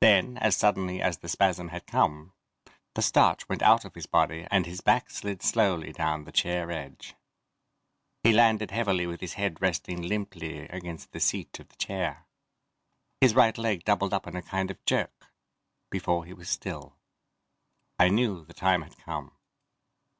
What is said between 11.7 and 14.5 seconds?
chair. His right leg doubled up in a